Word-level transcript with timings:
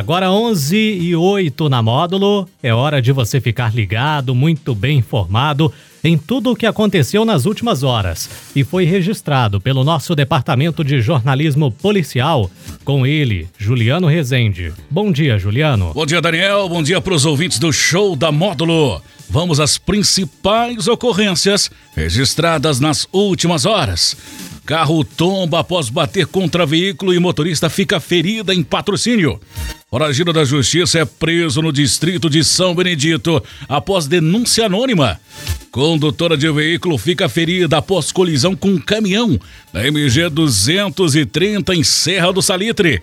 Agora 0.00 0.32
11 0.32 0.78
e 0.78 1.14
8 1.14 1.68
na 1.68 1.82
módulo. 1.82 2.48
É 2.62 2.72
hora 2.72 3.02
de 3.02 3.12
você 3.12 3.38
ficar 3.38 3.74
ligado, 3.74 4.34
muito 4.34 4.74
bem 4.74 4.96
informado 4.96 5.70
em 6.02 6.16
tudo 6.16 6.52
o 6.52 6.56
que 6.56 6.64
aconteceu 6.64 7.22
nas 7.22 7.44
últimas 7.44 7.82
horas 7.82 8.30
e 8.56 8.64
foi 8.64 8.86
registrado 8.86 9.60
pelo 9.60 9.84
nosso 9.84 10.14
departamento 10.14 10.82
de 10.82 11.02
jornalismo 11.02 11.70
policial 11.70 12.50
com 12.82 13.06
ele, 13.06 13.46
Juliano 13.58 14.06
Rezende. 14.06 14.72
Bom 14.90 15.12
dia, 15.12 15.38
Juliano. 15.38 15.92
Bom 15.92 16.06
dia, 16.06 16.22
Daniel. 16.22 16.66
Bom 16.66 16.82
dia 16.82 16.98
para 17.02 17.12
os 17.12 17.26
ouvintes 17.26 17.58
do 17.58 17.70
show 17.70 18.16
da 18.16 18.32
Módulo. 18.32 19.02
Vamos 19.28 19.60
às 19.60 19.76
principais 19.76 20.88
ocorrências 20.88 21.70
registradas 21.94 22.80
nas 22.80 23.06
últimas 23.12 23.66
horas. 23.66 24.16
Carro 24.64 25.04
tomba 25.04 25.60
após 25.60 25.90
bater 25.90 26.24
contra 26.24 26.64
veículo 26.64 27.12
e 27.12 27.18
motorista 27.18 27.68
fica 27.68 28.00
ferida 28.00 28.54
em 28.54 28.62
patrocínio. 28.62 29.38
Foragido 29.90 30.32
da 30.32 30.44
Justiça 30.44 31.00
é 31.00 31.04
preso 31.04 31.60
no 31.60 31.72
distrito 31.72 32.30
de 32.30 32.44
São 32.44 32.76
Benedito 32.76 33.42
após 33.68 34.06
denúncia 34.06 34.66
anônima. 34.66 35.20
Condutora 35.72 36.36
de 36.36 36.48
veículo 36.52 36.96
fica 36.96 37.28
ferida 37.28 37.78
após 37.78 38.12
colisão 38.12 38.54
com 38.54 38.68
um 38.68 38.78
caminhão 38.78 39.36
na 39.72 39.84
MG 39.84 40.28
230 40.30 41.74
em 41.74 41.82
Serra 41.82 42.32
do 42.32 42.40
Salitre. 42.40 43.02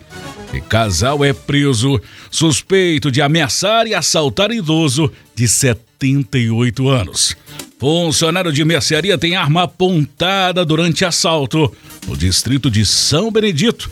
E 0.53 0.61
casal 0.61 1.25
é 1.25 1.33
preso 1.33 1.99
suspeito 2.31 3.11
de 3.11 3.21
ameaçar 3.21 3.85
e 3.85 3.93
assaltar 3.93 4.49
idoso 4.51 5.11
de 5.35 5.45
78 5.45 6.87
anos. 6.87 7.35
Funcionário 7.77 8.53
de 8.53 8.63
mercearia 8.63 9.17
tem 9.17 9.35
arma 9.35 9.63
apontada 9.63 10.63
durante 10.63 11.03
assalto 11.03 11.69
no 12.07 12.15
distrito 12.15 12.71
de 12.71 12.85
São 12.85 13.29
Benedito. 13.29 13.89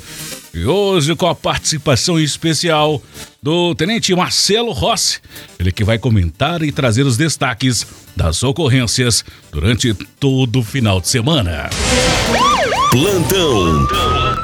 E 0.56 0.66
hoje 0.66 1.14
com 1.18 1.28
a 1.28 1.36
participação 1.36 2.18
especial 2.18 3.04
do 3.44 3.76
Tenente 3.76 4.16
Marcelo 4.16 4.72
Rossi, 4.72 5.20
ele 5.60 5.70
que 5.70 5.84
vai 5.84 6.00
comentar 6.00 6.64
e 6.64 6.72
trazer 6.72 7.06
os 7.06 7.18
destaques 7.18 7.86
das 8.16 8.42
ocorrências 8.42 9.26
durante 9.52 9.94
todo 10.18 10.60
o 10.60 10.64
final 10.64 11.02
de 11.02 11.10
semana. 11.10 11.70
Plantão 12.90 13.86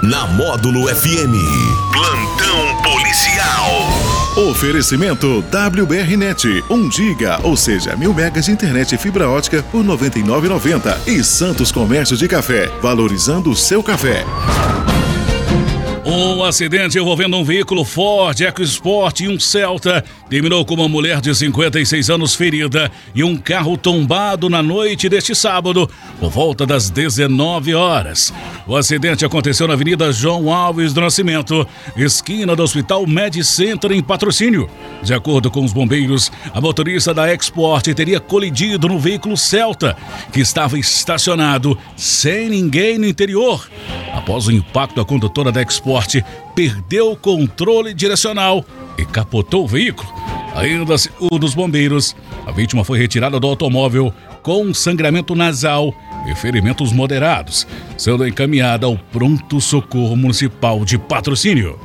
na 0.04 0.28
Módulo 0.28 0.94
FM. 0.94 1.32
Plantão 1.94 2.82
policial. 2.84 4.12
Oferecimento 4.50 5.40
WBRnet, 5.40 6.64
1 6.70 6.92
giga, 6.92 7.40
ou 7.44 7.56
seja, 7.56 7.96
mil 7.96 8.14
megas 8.14 8.46
de 8.46 8.52
internet 8.52 8.96
e 8.96 8.98
fibra 8.98 9.30
ótica 9.30 9.64
por 9.64 9.84
99,90 9.86 11.08
e 11.08 11.24
Santos 11.24 11.72
Comércio 11.72 12.18
de 12.18 12.28
Café, 12.28 12.68
valorizando 12.82 13.50
o 13.50 13.56
seu 13.56 13.82
café. 13.82 14.26
Um 16.14 16.44
acidente 16.44 17.00
envolvendo 17.00 17.38
um 17.38 17.44
veículo 17.44 17.86
Ford 17.86 18.38
EcoSport 18.38 19.22
e 19.22 19.30
um 19.30 19.40
Celta 19.40 20.04
terminou 20.30 20.66
com 20.66 20.74
uma 20.74 20.90
mulher 20.90 21.22
de 21.22 21.34
56 21.34 22.10
anos 22.10 22.36
ferida 22.36 22.92
e 23.16 23.24
um 23.24 23.38
carro 23.38 23.78
tombado 23.78 24.50
na 24.50 24.62
noite 24.62 25.08
deste 25.08 25.34
sábado, 25.34 25.90
por 26.20 26.30
volta 26.30 26.66
das 26.66 26.90
19 26.90 27.74
horas. 27.74 28.34
O 28.68 28.76
acidente 28.76 29.24
aconteceu 29.24 29.70
na 29.70 29.74
Avenida 29.74 30.12
João 30.12 30.52
Alves 30.52 30.92
do 30.92 31.00
Nascimento, 31.00 31.66
esquina 31.96 32.58
do 32.58 32.64
Hospital 32.64 33.08
Med 33.08 33.42
Center 33.46 33.94
em 33.94 34.04
patrocínio. 34.04 34.70
De 35.02 35.14
acordo 35.14 35.50
com 35.50 35.64
os 35.64 35.72
bombeiros, 35.72 36.30
a 36.54 36.60
motorista 36.60 37.14
da 37.14 37.34
Export 37.34 37.88
teria 37.94 38.20
colidido 38.20 38.90
no 38.90 39.00
veículo 39.00 39.38
Celta, 39.38 39.96
que 40.34 40.42
estava 40.42 40.78
estacionado 40.78 41.78
sem 41.96 42.50
ninguém 42.50 42.98
no 42.98 43.08
interior. 43.08 43.66
Após 44.14 44.48
o 44.48 44.52
impacto, 44.52 45.00
a 45.00 45.06
condutora 45.06 45.54
da 45.54 45.62
Export 45.62 46.01
perdeu 46.56 47.12
o 47.12 47.16
controle 47.16 47.94
direcional 47.94 48.66
e 48.98 49.06
capotou 49.06 49.64
o 49.64 49.68
veículo. 49.68 50.10
Ainda 50.56 50.98
segundo 50.98 51.40
dos 51.40 51.54
bombeiros, 51.54 52.16
a 52.46 52.52
vítima 52.52 52.84
foi 52.84 53.00
retirada 53.00 53.40
do 53.40 53.48
automóvel 53.48 54.14
com 54.42 54.74
sangramento 54.74 55.36
nasal 55.36 55.94
e 56.28 56.36
ferimentos 56.36 56.92
moderados, 56.92 57.66
sendo 57.98 58.28
encaminhada 58.28 58.86
ao 58.86 58.98
pronto 58.98 59.62
socorro 59.62 60.16
municipal 60.16 60.84
de 60.84 60.98
patrocínio. 60.98 61.80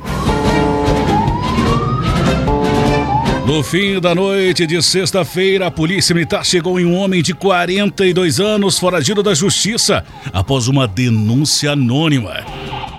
No 3.47 3.63
fim 3.63 3.97
da 4.01 4.13
noite 4.13 4.67
de 4.67 4.83
sexta-feira, 4.83 5.67
a 5.67 5.71
polícia 5.71 6.13
militar 6.13 6.45
chegou 6.45 6.77
em 6.77 6.85
um 6.85 6.97
homem 6.97 7.23
de 7.23 7.33
42 7.33 8.41
anos 8.41 8.77
foragido 8.77 9.23
da 9.23 9.33
justiça 9.33 10.03
após 10.33 10.67
uma 10.67 10.85
denúncia 10.85 11.71
anônima. 11.71 12.43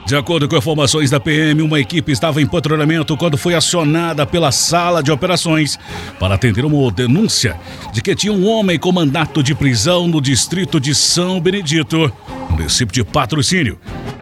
De 0.09 0.17
acordo 0.17 0.49
com 0.49 0.57
informações 0.57 1.11
da 1.11 1.21
PM, 1.21 1.61
uma 1.61 1.79
equipe 1.79 2.11
estava 2.11 2.41
em 2.41 2.47
patrulhamento 2.47 3.15
quando 3.15 3.37
foi 3.37 3.55
acionada 3.55 4.25
pela 4.25 4.51
sala 4.51 5.03
de 5.03 5.13
operações 5.13 5.79
para 6.19 6.35
atender 6.35 6.65
uma 6.65 6.91
denúncia 6.91 7.55
de 7.93 8.01
que 8.01 8.17
tinha 8.17 8.33
um 8.33 8.49
homem 8.49 8.79
com 8.79 8.91
mandato 8.91 9.43
de 9.43 9.55
prisão 9.55 10.09
no 10.09 10.19
distrito 10.19 10.81
de 10.81 10.95
São 10.95 11.39
Benedito, 11.39 12.11
município 12.49 12.95
de 12.95 13.05
patrocínio. 13.05 13.79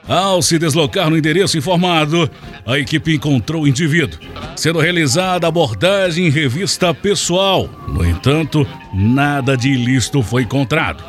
Ao 0.09 0.43
se 0.43 0.59
deslocar 0.59 1.09
no 1.09 1.17
endereço 1.17 1.57
informado, 1.57 2.29
a 2.67 2.77
equipe 2.77 3.15
encontrou 3.15 3.63
o 3.63 3.69
indivíduo, 3.69 4.19
sendo 4.57 4.81
realizada 4.81 5.47
abordagem 5.47 6.27
em 6.27 6.31
revista 6.31 6.93
pessoal. 6.93 7.71
No 7.87 8.05
entanto, 8.05 8.67
nada 8.93 9.57
de 9.57 9.71
ilícito 9.71 10.21
foi 10.21 10.43
encontrado. 10.43 11.05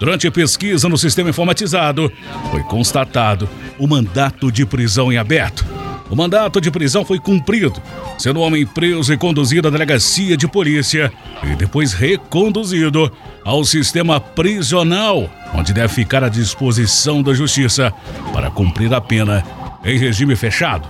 Durante 0.00 0.26
a 0.26 0.32
pesquisa 0.32 0.88
no 0.88 0.96
sistema 0.96 1.28
informatizado, 1.28 2.10
foi 2.50 2.62
constatado 2.62 3.46
o 3.78 3.86
mandato 3.86 4.50
de 4.50 4.64
prisão 4.64 5.12
em 5.12 5.18
aberto. 5.18 5.62
O 6.08 6.16
mandato 6.16 6.58
de 6.58 6.70
prisão 6.70 7.04
foi 7.04 7.18
cumprido, 7.20 7.82
sendo 8.18 8.40
o 8.40 8.42
homem 8.42 8.64
preso 8.64 9.12
e 9.12 9.18
conduzido 9.18 9.68
à 9.68 9.70
delegacia 9.70 10.38
de 10.38 10.48
polícia 10.48 11.12
e 11.44 11.54
depois 11.54 11.92
reconduzido 11.92 13.12
ao 13.44 13.62
sistema 13.62 14.18
prisional, 14.18 15.28
onde 15.54 15.74
deve 15.74 15.92
ficar 15.92 16.24
à 16.24 16.30
disposição 16.30 17.22
da 17.22 17.34
justiça 17.34 17.92
para 18.32 18.50
cumprir 18.50 18.94
a 18.94 19.02
pena 19.02 19.44
em 19.84 19.98
regime 19.98 20.34
fechado. 20.34 20.88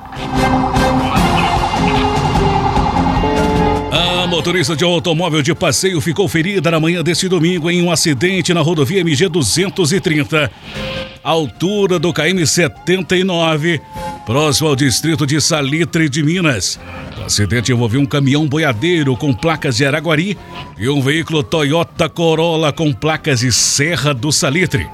Motorista 4.40 4.74
de 4.74 4.82
automóvel 4.82 5.42
de 5.42 5.54
passeio 5.54 6.00
ficou 6.00 6.26
ferida 6.26 6.70
na 6.70 6.80
manhã 6.80 7.02
deste 7.02 7.28
domingo 7.28 7.70
em 7.70 7.82
um 7.82 7.90
acidente 7.90 8.54
na 8.54 8.62
rodovia 8.62 9.02
MG 9.02 9.28
230, 9.28 10.50
altura 11.22 11.98
do 11.98 12.10
KM 12.10 12.46
79, 12.46 13.82
próximo 14.24 14.68
ao 14.68 14.74
distrito 14.74 15.26
de 15.26 15.38
Salitre 15.42 16.08
de 16.08 16.22
Minas. 16.22 16.80
O 17.20 17.24
acidente 17.24 17.70
envolveu 17.70 18.00
um 18.00 18.06
caminhão 18.06 18.48
boiadeiro 18.48 19.14
com 19.14 19.34
placas 19.34 19.76
de 19.76 19.84
Araguari 19.84 20.38
e 20.78 20.88
um 20.88 21.02
veículo 21.02 21.42
Toyota 21.42 22.08
Corolla 22.08 22.72
com 22.72 22.94
placas 22.94 23.40
de 23.40 23.52
Serra 23.52 24.14
do 24.14 24.32
Salitre. 24.32 24.88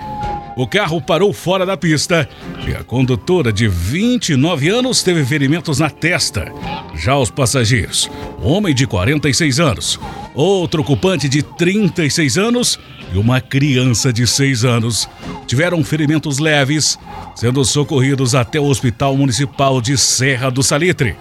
O 0.56 0.67
carro 0.67 1.03
parou 1.03 1.34
fora 1.34 1.67
da 1.67 1.77
pista 1.77 2.27
e 2.67 2.75
a 2.75 2.83
condutora 2.83 3.53
de 3.53 3.69
29 3.69 4.71
anos 4.71 5.03
teve 5.03 5.22
ferimentos 5.22 5.81
na 5.81 5.91
testa. 5.91 6.50
Já 6.94 7.15
os 7.19 7.31
passageiros, 7.31 8.11
um 8.43 8.49
homem 8.49 8.75
de 8.75 8.87
46 8.87 9.61
anos, 9.61 10.00
outro 10.34 10.81
ocupante 10.81 11.28
de 11.28 11.43
36 11.43 12.39
anos 12.39 12.78
e 13.12 13.19
uma 13.19 13.39
criança 13.39 14.11
de 14.11 14.27
6 14.27 14.65
anos, 14.65 15.06
tiveram 15.47 15.84
ferimentos 15.84 16.39
leves, 16.39 16.99
sendo 17.34 17.62
socorridos 17.62 18.34
até 18.34 18.59
o 18.59 18.65
Hospital 18.65 19.15
Municipal 19.15 19.78
de 19.83 19.99
Serra 19.99 20.50
do 20.50 20.62
Salitre. 20.62 21.17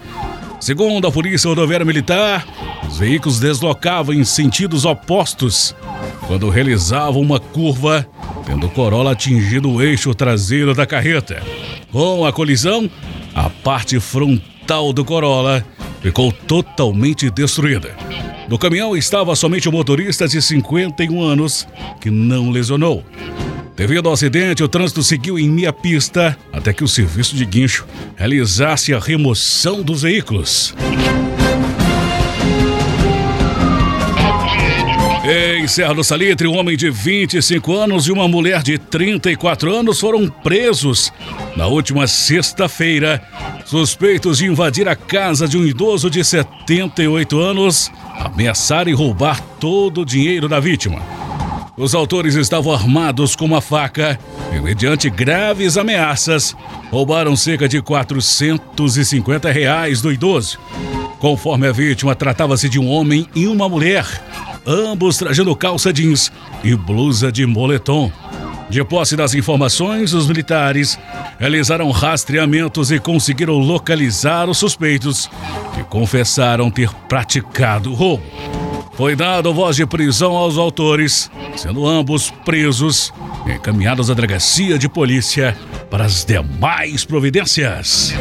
Segundo 0.58 1.06
a 1.06 1.12
Polícia 1.12 1.48
Rodoviária 1.48 1.84
Militar, 1.84 2.46
os 2.88 2.98
veículos 2.98 3.38
deslocavam 3.38 4.14
em 4.14 4.24
sentidos 4.24 4.86
opostos 4.86 5.76
quando 6.26 6.48
realizavam 6.48 7.20
uma 7.20 7.38
curva, 7.38 8.06
tendo 8.46 8.68
o 8.68 8.70
Corolla 8.70 9.10
atingido 9.10 9.70
o 9.70 9.82
eixo 9.82 10.14
traseiro 10.14 10.72
da 10.72 10.86
carreta. 10.86 11.42
Com 11.90 12.24
a 12.24 12.32
colisão, 12.32 12.88
a 13.34 13.50
parte 13.50 13.98
frontal 13.98 14.92
do 14.92 15.04
Corolla 15.04 15.66
ficou 16.00 16.30
totalmente 16.30 17.28
destruída. 17.28 17.94
No 18.48 18.56
caminhão 18.56 18.96
estava 18.96 19.34
somente 19.34 19.68
o 19.68 19.72
motorista 19.72 20.28
de 20.28 20.40
51 20.40 21.20
anos, 21.20 21.66
que 22.00 22.08
não 22.08 22.50
lesionou. 22.50 23.04
Devido 23.76 24.08
ao 24.08 24.14
acidente, 24.14 24.62
o 24.62 24.68
trânsito 24.68 25.02
seguiu 25.02 25.38
em 25.38 25.50
meia 25.50 25.72
pista 25.72 26.38
até 26.52 26.72
que 26.72 26.84
o 26.84 26.88
serviço 26.88 27.34
de 27.34 27.44
guincho 27.44 27.84
realizasse 28.14 28.94
a 28.94 29.00
remoção 29.00 29.82
dos 29.82 30.02
veículos. 30.02 30.74
Em 35.28 35.66
Serra 35.66 35.92
do 35.92 36.04
Salitre, 36.04 36.46
um 36.46 36.56
homem 36.56 36.76
de 36.76 36.88
25 36.88 37.74
anos 37.74 38.06
e 38.06 38.12
uma 38.12 38.28
mulher 38.28 38.62
de 38.62 38.78
34 38.78 39.74
anos 39.74 39.98
foram 39.98 40.28
presos 40.28 41.12
na 41.56 41.66
última 41.66 42.06
sexta-feira, 42.06 43.20
suspeitos 43.64 44.38
de 44.38 44.46
invadir 44.46 44.88
a 44.88 44.94
casa 44.94 45.48
de 45.48 45.58
um 45.58 45.66
idoso 45.66 46.08
de 46.08 46.22
78 46.22 47.40
anos, 47.40 47.90
ameaçar 48.20 48.86
e 48.86 48.92
roubar 48.92 49.40
todo 49.58 50.02
o 50.02 50.04
dinheiro 50.04 50.48
da 50.48 50.60
vítima. 50.60 51.02
Os 51.76 51.92
autores 51.92 52.36
estavam 52.36 52.72
armados 52.72 53.34
com 53.34 53.46
uma 53.46 53.60
faca 53.60 54.16
e, 54.54 54.60
mediante 54.60 55.10
graves 55.10 55.76
ameaças, 55.76 56.56
roubaram 56.88 57.34
cerca 57.34 57.68
de 57.68 57.82
450 57.82 59.50
reais 59.50 60.00
do 60.00 60.12
idoso. 60.12 60.56
Conforme 61.18 61.66
a 61.66 61.72
vítima, 61.72 62.14
tratava-se 62.14 62.68
de 62.68 62.78
um 62.78 62.88
homem 62.88 63.26
e 63.34 63.48
uma 63.48 63.68
mulher, 63.68 64.06
ambos 64.66 65.16
trajando 65.16 65.54
calça 65.54 65.92
jeans 65.92 66.32
e 66.64 66.74
blusa 66.74 67.30
de 67.30 67.46
moletom. 67.46 68.10
De 68.68 68.82
posse 68.84 69.14
das 69.14 69.32
informações, 69.32 70.12
os 70.12 70.26
militares 70.26 70.98
realizaram 71.38 71.88
rastreamentos 71.92 72.90
e 72.90 72.98
conseguiram 72.98 73.58
localizar 73.58 74.50
os 74.50 74.58
suspeitos, 74.58 75.30
que 75.74 75.84
confessaram 75.84 76.68
ter 76.68 76.92
praticado 77.08 77.94
roubo. 77.94 78.24
Foi 78.96 79.14
dado 79.14 79.52
voz 79.54 79.76
de 79.76 79.86
prisão 79.86 80.34
aos 80.34 80.56
autores, 80.56 81.30
sendo 81.54 81.86
ambos 81.86 82.30
presos 82.44 83.12
e 83.46 83.52
encaminhados 83.52 84.10
à 84.10 84.14
delegacia 84.14 84.78
de 84.78 84.88
polícia 84.88 85.56
para 85.90 86.06
as 86.06 86.24
demais 86.24 87.04
providências. 87.04 88.14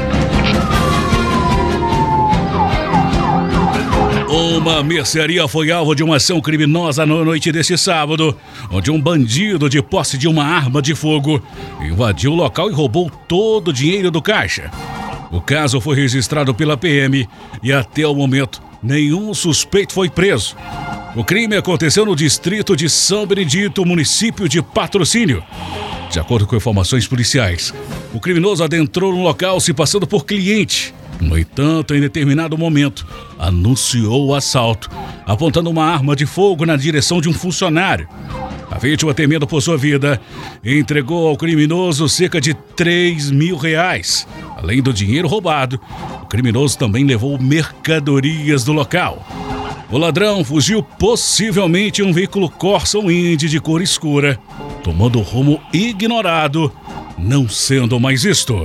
Uma 4.36 4.84
mercearia 4.84 5.48
foi 5.48 5.72
alvo 5.72 5.96
de 5.96 6.04
uma 6.04 6.18
ação 6.18 6.42
criminosa 6.42 7.06
na 7.06 7.24
noite 7.24 7.54
deste 7.54 7.78
sábado, 7.78 8.38
onde 8.70 8.92
um 8.92 9.00
bandido 9.00 9.70
de 9.70 9.82
posse 9.82 10.18
de 10.18 10.28
uma 10.28 10.44
arma 10.44 10.82
de 10.82 10.94
fogo 10.94 11.42
invadiu 11.82 12.34
o 12.34 12.36
local 12.36 12.70
e 12.70 12.74
roubou 12.74 13.10
todo 13.10 13.70
o 13.70 13.74
dinheiro 13.74 14.12
do 14.12 14.22
caixa. 14.22 14.70
O 15.32 15.40
caso 15.40 15.80
foi 15.80 15.96
registrado 15.96 16.54
pela 16.54 16.76
PM 16.76 17.26
e 17.64 17.72
até 17.72 18.06
o 18.06 18.14
momento 18.14 18.62
nenhum 18.84 19.34
suspeito 19.34 19.94
foi 19.94 20.10
preso. 20.10 20.58
O 21.16 21.24
crime 21.24 21.56
aconteceu 21.56 22.06
no 22.06 22.14
distrito 22.14 22.76
de 22.76 22.90
São 22.90 23.26
Benedito, 23.26 23.86
município 23.86 24.50
de 24.50 24.62
Patrocínio. 24.62 25.42
De 26.12 26.20
acordo 26.20 26.46
com 26.46 26.58
informações 26.58 27.08
policiais, 27.08 27.74
o 28.14 28.20
criminoso 28.20 28.66
adentrou 28.66 29.14
no 29.14 29.24
local 29.24 29.62
se 29.62 29.74
passando 29.74 30.06
por 30.06 30.26
cliente. 30.26 30.94
No 31.20 31.38
entanto, 31.38 31.96
em 31.96 32.02
determinado 32.02 32.58
momento, 32.58 33.06
anunciou 33.40 34.28
o 34.28 34.36
assalto, 34.36 34.90
apontando 35.26 35.70
uma 35.70 35.86
arma 35.86 36.16
de 36.16 36.26
fogo 36.26 36.66
na 36.66 36.76
direção 36.76 37.22
de 37.22 37.30
um 37.30 37.34
funcionário. 37.34 38.08
A 38.70 38.78
vítima, 38.78 39.14
temendo 39.14 39.48
por 39.48 39.62
sua 39.62 39.78
vida, 39.78 40.20
entregou 40.64 41.28
ao 41.28 41.38
criminoso 41.38 42.10
cerca 42.10 42.42
de 42.42 42.54
3 42.54 43.32
mil 43.32 43.56
reais. 43.56 44.28
Além 44.58 44.82
do 44.82 44.92
dinheiro 44.92 45.28
roubado, 45.28 45.80
o 46.22 46.26
criminoso 46.26 46.78
também 46.78 47.06
levou 47.06 47.40
mercadorias 47.40 48.64
do 48.64 48.74
local. 48.74 49.26
O 49.90 49.98
ladrão 49.98 50.44
fugiu 50.44 50.82
possivelmente 50.82 52.02
em 52.02 52.06
um 52.06 52.12
veículo 52.12 52.50
Corsa 52.50 52.98
Indy 52.98 53.48
de 53.48 53.60
cor 53.60 53.82
escura, 53.82 54.38
tomando 54.84 55.22
rumo 55.22 55.62
ignorado, 55.72 56.72
não 57.18 57.48
sendo 57.48 58.00
mais 58.00 58.24
visto. 58.24 58.56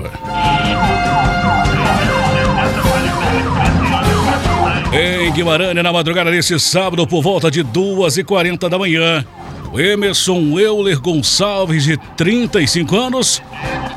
Em 5.30 5.32
Guimarães, 5.32 5.76
na 5.76 5.92
madrugada 5.92 6.28
desse 6.28 6.58
sábado, 6.58 7.06
por 7.06 7.22
volta 7.22 7.52
de 7.52 7.62
2h40 7.62 8.68
da 8.68 8.76
manhã, 8.76 9.24
o 9.72 9.78
Emerson 9.78 10.58
Euler 10.58 10.98
Gonçalves, 10.98 11.84
de 11.84 11.96
35 12.16 12.96
anos, 12.96 13.40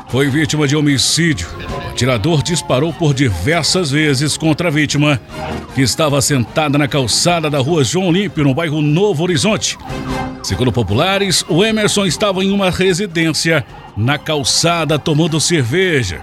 foi 0.06 0.28
vítima 0.28 0.68
de 0.68 0.76
homicídio. 0.76 1.48
O 1.58 1.88
atirador 1.88 2.40
disparou 2.40 2.92
por 2.92 3.12
diversas 3.12 3.90
vezes 3.90 4.36
contra 4.36 4.68
a 4.68 4.70
vítima, 4.70 5.20
que 5.74 5.82
estava 5.82 6.22
sentada 6.22 6.78
na 6.78 6.86
calçada 6.86 7.50
da 7.50 7.58
rua 7.58 7.82
João 7.82 8.10
Olímpio, 8.10 8.44
no 8.44 8.54
bairro 8.54 8.80
Novo 8.80 9.24
Horizonte. 9.24 9.76
Segundo 10.40 10.70
populares, 10.70 11.44
o 11.48 11.64
Emerson 11.64 12.06
estava 12.06 12.44
em 12.44 12.52
uma 12.52 12.70
residência 12.70 13.66
na 13.96 14.18
calçada 14.18 15.00
tomando 15.00 15.40
cerveja, 15.40 16.22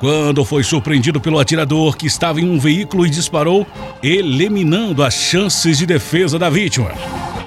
quando 0.00 0.46
foi 0.46 0.64
surpreendido 0.64 1.20
pelo 1.20 1.38
atirador 1.38 1.94
que 1.94 2.06
estava 2.06 2.40
em 2.40 2.48
um 2.48 2.58
veículo 2.58 3.06
e 3.06 3.10
disparou, 3.10 3.66
eliminando 4.02 5.04
as 5.04 5.12
chances 5.12 5.76
de 5.76 5.84
defesa 5.84 6.38
da 6.38 6.48
vítima. 6.48 6.90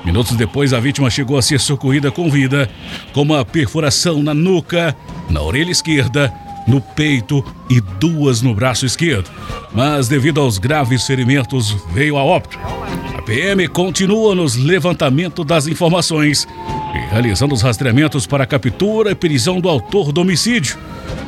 Minutos 0.05 0.38
depois, 0.38 0.71
a 0.71 0.79
vítima 0.79 1.09
chegou 1.09 1.35
a 1.35 1.41
ser 1.41 1.59
socorrida 1.59 2.11
com 2.11 2.29
vida, 2.29 2.69
com 3.11 3.23
uma 3.23 3.44
perfuração 3.44 4.21
na 4.21 4.35
nuca, 4.35 4.95
na 5.31 5.41
orelha 5.41 5.71
esquerda, 5.71 6.31
no 6.67 6.79
peito 6.79 7.44
e 7.69 7.81
duas 7.81 8.44
no 8.44 8.53
braço 8.53 8.85
esquerdo. 8.85 9.31
Mas, 9.73 10.07
devido 10.07 10.39
aos 10.39 10.59
graves 10.59 11.07
ferimentos, 11.07 11.75
veio 11.91 12.17
a 12.17 12.23
óbito. 12.23 12.59
A 13.17 13.21
PM 13.23 13.67
continua 13.67 14.35
nos 14.35 14.55
levantamentos 14.55 15.44
das 15.44 15.65
informações 15.65 16.47
e 16.94 17.11
realizando 17.11 17.55
os 17.55 17.63
rastreamentos 17.63 18.27
para 18.27 18.44
a 18.44 18.47
captura 18.47 19.11
e 19.11 19.15
prisão 19.15 19.59
do 19.59 19.67
autor 19.67 20.11
do 20.11 20.21
homicídio, 20.21 20.77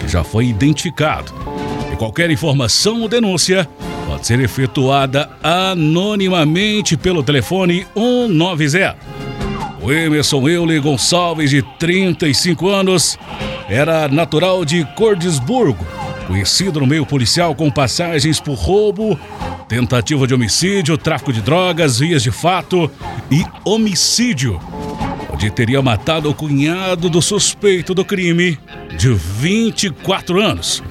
que 0.05 0.11
já 0.11 0.23
foi 0.23 0.45
identificado. 0.45 1.33
E 1.91 1.95
qualquer 1.95 2.29
informação 2.29 3.01
ou 3.01 3.09
denúncia 3.09 3.67
pode 4.07 4.27
ser 4.27 4.39
efetuada 4.39 5.29
anonimamente 5.43 6.95
pelo 6.95 7.23
telefone 7.23 7.85
190. 7.95 8.95
O 9.81 9.91
Emerson 9.91 10.47
Euler 10.47 10.81
Gonçalves, 10.81 11.49
de 11.49 11.61
35 11.77 12.69
anos, 12.69 13.19
era 13.67 14.07
natural 14.07 14.63
de 14.63 14.83
Cordesburgo, 14.95 15.85
conhecido 16.27 16.79
no 16.79 16.87
meio 16.87 17.05
policial 17.05 17.53
com 17.53 17.69
passagens 17.69 18.39
por 18.39 18.55
roubo, 18.55 19.19
tentativa 19.67 20.25
de 20.25 20.33
homicídio, 20.33 20.97
tráfico 20.97 21.33
de 21.33 21.41
drogas, 21.41 21.99
vias 21.99 22.23
de 22.23 22.31
fato 22.31 22.89
e 23.29 23.43
homicídio, 23.63 24.59
onde 25.35 25.51
teria 25.51 25.81
matado 25.81 26.29
o 26.29 26.33
cunhado 26.33 27.09
do 27.09 27.21
suspeito 27.21 27.93
do 27.93 28.05
crime, 28.05 28.57
de 28.97 29.13
24 29.13 30.41
anos 30.41 30.81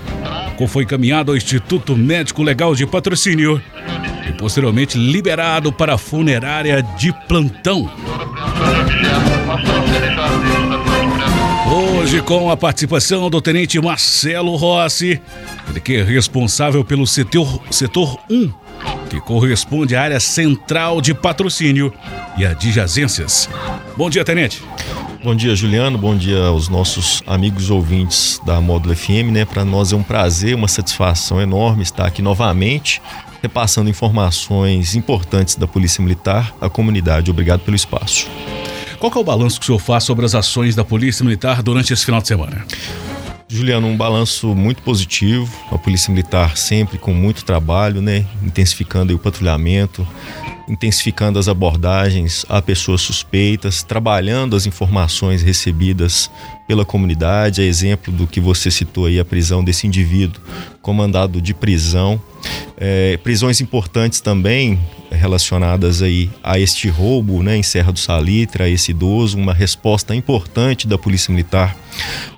foi 0.69 0.85
encaminhado 0.85 1.33
ao 1.33 1.37
Instituto 1.37 1.97
Médico 1.97 2.43
Legal 2.43 2.75
de 2.75 2.87
Patrocínio 2.87 3.61
e 4.29 4.33
posteriormente 4.33 4.97
liberado 4.97 5.73
para 5.73 5.95
a 5.95 5.99
funerária 5.99 6.83
de 6.97 7.13
plantão. 7.27 7.91
Hoje, 11.71 12.23
com 12.23 12.51
a 12.51 12.57
participação 12.57 13.29
do 13.29 13.43
Tenente 13.43 13.81
Marcelo 13.81 14.55
Rossi, 14.57 15.21
ele 15.69 15.81
que 15.81 15.97
é 15.97 16.03
responsável 16.03 16.85
pelo 16.85 17.07
setor, 17.07 17.61
setor 17.71 18.19
1, 18.31 18.53
que 19.09 19.21
corresponde 19.21 19.95
à 19.95 20.03
área 20.03 20.21
central 20.21 21.01
de 21.01 21.15
patrocínio 21.15 21.93
e 22.37 22.45
adjacências. 22.45 23.49
Bom 23.97 24.11
dia, 24.11 24.25
Tenente. 24.25 24.63
Bom 25.23 25.35
dia, 25.35 25.57
Juliano. 25.57 25.97
Bom 25.97 26.17
dia 26.17 26.45
aos 26.45 26.69
nossos 26.69 27.23
amigos 27.27 27.71
ouvintes 27.71 28.39
da 28.45 28.61
Módulo 28.61 28.95
FM, 28.95 29.33
né? 29.33 29.45
Para 29.45 29.65
nós 29.65 29.93
é 29.93 29.97
um 29.97 30.03
prazer, 30.03 30.55
uma 30.55 30.69
satisfação 30.69 31.41
enorme 31.41 31.83
estar 31.83 32.07
aqui 32.07 32.21
novamente, 32.21 33.01
repassando 33.41 33.89
informações 33.89 34.95
importantes 34.95 35.55
da 35.55 35.67
Polícia 35.67 36.03
Militar 36.03 36.55
à 36.61 36.69
comunidade. 36.69 37.31
Obrigado 37.31 37.61
pelo 37.61 37.75
espaço. 37.75 38.29
Qual 38.99 39.13
é 39.15 39.19
o 39.19 39.25
balanço 39.25 39.59
que 39.59 39.65
o 39.65 39.67
senhor 39.67 39.79
faz 39.79 40.05
sobre 40.05 40.25
as 40.25 40.35
ações 40.35 40.75
da 40.75 40.85
Polícia 40.85 41.25
Militar 41.25 41.63
durante 41.63 41.93
esse 41.93 42.05
final 42.05 42.21
de 42.21 42.29
semana? 42.29 42.65
Juliano, 43.55 43.87
um 43.87 43.97
balanço 43.97 44.53
muito 44.53 44.83
positivo. 44.83 45.49
A 45.71 45.79
Polícia 45.79 46.11
Militar 46.11 46.57
sempre 46.57 46.99
com 46.99 47.15
muito 47.15 47.45
trabalho, 47.45 48.03
né? 48.03 48.27
Intensificando 48.43 49.15
o 49.15 49.19
patrulhamento, 49.19 50.05
intensificando 50.69 51.39
as 51.39 51.47
abordagens 51.47 52.45
a 52.49 52.61
pessoas 52.61 53.01
suspeitas, 53.01 53.85
trabalhando 53.85 54.57
as 54.57 54.67
informações 54.67 55.41
recebidas 55.41 56.29
pela 56.67 56.85
comunidade, 56.85 57.61
a 57.61 57.65
exemplo 57.65 58.13
do 58.13 58.27
que 58.27 58.41
você 58.41 58.73
citou 58.73 59.07
aí, 59.07 59.21
a 59.21 59.25
prisão 59.25 59.63
desse 59.63 59.87
indivíduo 59.87 60.43
comandado 60.83 61.41
de 61.41 61.55
prisão. 61.55 62.21
É, 62.77 63.17
prisões 63.19 63.61
importantes 63.61 64.21
também 64.21 64.81
relacionadas 65.11 66.03
aí 66.03 66.29
a 66.43 66.59
este 66.59 66.89
roubo 66.89 67.43
né, 67.43 67.57
em 67.57 67.63
Serra 67.63 67.93
do 67.93 67.99
Salitre, 67.99 68.65
a 68.65 68.69
esse 68.69 68.91
idoso, 68.91 69.39
uma 69.39 69.55
resposta 69.55 70.15
importante 70.15 70.89
da 70.89 70.99
Polícia 70.99 71.33
Militar 71.33 71.77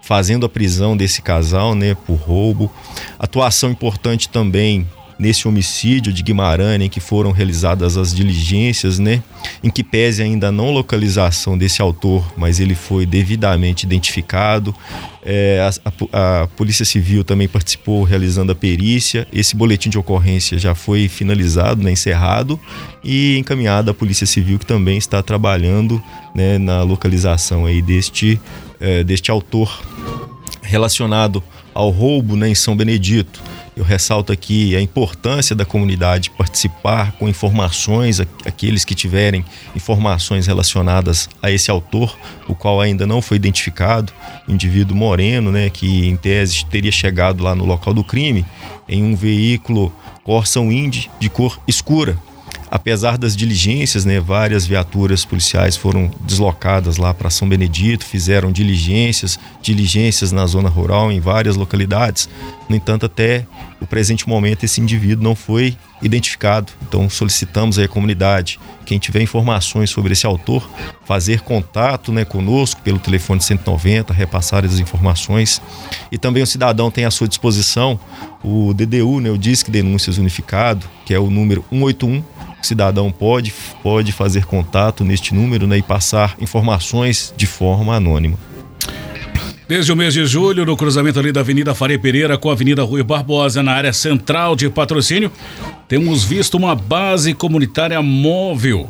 fazendo 0.03 0.47
a 0.47 0.49
prisão 0.49 0.97
desse 0.97 1.21
casal 1.21 1.75
né, 1.75 1.97
por 2.07 2.15
roubo. 2.15 2.71
Atuação 3.19 3.71
importante 3.71 4.29
também 4.29 4.87
nesse 5.19 5.49
homicídio 5.49 6.13
de 6.13 6.23
Guimarães, 6.23 6.81
em 6.81 6.89
que 6.89 7.01
foram 7.01 7.33
realizadas 7.33 7.97
as 7.97 8.15
diligências, 8.15 8.99
né? 8.99 9.23
Em 9.63 9.71
que 9.71 9.83
pese 9.83 10.23
ainda 10.23 10.53
não 10.53 10.71
localização 10.71 11.57
desse 11.57 11.81
autor, 11.81 12.33
mas 12.37 12.61
ele 12.61 12.75
foi 12.75 13.07
devidamente 13.07 13.87
identificado. 13.87 14.75
É, 15.25 15.69
a, 15.85 15.91
a, 16.13 16.43
a, 16.43 16.47
Polícia 16.49 16.85
Civil 16.85 17.25
também 17.25 17.49
participou 17.49 18.05
realizando 18.05 18.53
a 18.53 18.55
perícia. 18.55 19.27
Esse 19.33 19.57
boletim 19.57 19.91
de 19.91 19.99
ocorrência 19.99 20.59
já 20.59 20.75
foi 20.75 21.09
finalizado, 21.09 21.83
né, 21.83 21.91
encerrado 21.91 22.61
e 23.03 23.37
encaminhado 23.39 23.91
à 23.91 23.95
Polícia 23.95 24.27
Civil, 24.27 24.59
que 24.59 24.67
também 24.67 24.99
está 24.99 25.23
trabalhando 25.23 26.03
né, 26.35 26.59
na 26.59 26.83
localização 26.83 27.67
aí 27.67 27.81
deste, 27.83 28.41
é, 28.79 29.03
deste 29.03 29.31
autor 29.31 29.83
relacionado 30.63 31.43
ao 31.73 31.91
roubo 31.91 32.37
né, 32.37 32.49
em 32.49 32.55
São 32.55 32.77
Benedito 32.77 33.43
Eu 33.77 33.85
ressalto 33.85 34.33
aqui 34.33 34.75
a 34.75 34.81
importância 34.81 35.55
da 35.55 35.67
comunidade 35.67 36.31
participar 36.31 37.13
com 37.13 37.29
informações, 37.29 38.19
aqueles 38.47 38.87
que 38.87 38.95
tiverem 38.95 39.45
informações 39.75 40.47
relacionadas 40.47 41.29
a 41.43 41.51
esse 41.51 41.71
autor, 41.71 42.17
o 42.49 42.55
qual 42.55 42.81
ainda 42.81 43.07
não 43.07 43.21
foi 43.21 43.37
identificado, 43.37 44.15
indivíduo 44.49 44.97
moreno, 44.97 45.53
né, 45.53 45.69
que 45.69 46.07
em 46.07 46.17
tese 46.17 46.65
teria 46.65 46.91
chegado 46.91 47.45
lá 47.45 47.55
no 47.55 47.67
local 47.67 47.93
do 47.93 48.03
crime 48.03 48.47
em 48.89 49.05
um 49.05 49.15
veículo 49.15 49.93
Corsa 50.25 50.59
Wind 50.59 51.09
de 51.21 51.29
cor 51.29 51.61
escura, 51.69 52.19
apesar 52.71 53.17
das 53.19 53.37
diligências, 53.37 54.05
né, 54.05 54.21
várias 54.21 54.67
viaturas 54.67 55.25
policiais 55.25 55.77
foram 55.77 56.11
deslocadas 56.21 56.97
lá 56.97 57.15
para 57.15 57.31
São 57.31 57.49
Benedito, 57.49 58.05
fizeram 58.05 58.51
diligências, 58.53 59.39
diligências 59.63 60.33
na 60.33 60.47
zona 60.47 60.69
rural 60.69 61.11
em 61.11 61.21
várias 61.21 61.57
localidades. 61.57 62.29
No 62.69 62.77
entanto, 62.77 63.07
até 63.07 63.47
o 63.81 63.87
presente 63.87 64.29
momento 64.29 64.65
esse 64.65 64.81
indivíduo 64.81 65.23
não 65.23 65.35
foi 65.35 65.77
identificado. 66.03 66.73
Então 66.83 67.09
solicitamos 67.09 67.79
à 67.79 67.89
comunidade, 67.89 68.59
quem 68.85 68.99
tiver 68.99 69.23
informações 69.23 69.91
sobre 69.91 70.13
esse 70.13 70.27
autor, 70.27 70.69
fazer 71.05 71.41
contato 71.41 72.13
né, 72.13 72.25
conosco 72.25 72.81
pelo 72.83 72.99
telefone 72.99 73.41
190, 73.41 74.13
repassar 74.13 74.65
as 74.65 74.79
informações. 74.79 75.61
E 76.11 76.19
também 76.19 76.43
o 76.43 76.47
cidadão 76.47 76.91
tem 76.91 77.05
à 77.05 77.11
sua 77.11 77.29
disposição 77.29 77.99
o 78.43 78.73
DDU, 78.75 79.21
né, 79.21 79.31
o 79.31 79.39
Disque 79.39 79.71
Denúncias 79.71 80.19
Unificado, 80.19 80.87
que 81.05 81.15
é 81.15 81.19
o 81.19 81.31
número 81.31 81.65
181 81.71 82.23
o 82.63 82.67
cidadão 82.67 83.13
pode, 83.13 83.53
pode 83.83 84.13
fazer 84.13 84.45
contato 84.45 85.05
neste 85.05 85.35
número 85.35 85.67
né, 85.67 85.79
e 85.79 85.83
passar 85.83 86.37
informações 86.41 87.33
de 87.37 87.47
forma 87.47 87.95
anônima. 87.95 88.39
Desde 89.69 89.93
o 89.93 89.97
mês 89.97 90.15
de 90.15 90.25
julho, 90.25 90.65
no 90.65 90.77
cruzamento 90.77 91.19
ali 91.19 91.33
da 91.33 91.41
Avenida 91.41 91.75
Faria 91.75 91.99
Pereira 91.99 92.39
com 92.39 92.49
a 92.49 92.53
Avenida 92.53 92.85
Rui 92.85 93.03
Barbosa, 93.03 93.65
na 93.65 93.73
área 93.73 93.93
central 93.93 94.55
de 94.55 94.71
patrocínio, 94.71 95.31
temos 95.89 96.23
visto 96.23 96.57
uma 96.57 96.77
base 96.77 97.35
comunitária 97.35 98.01
móvel. 98.01 98.89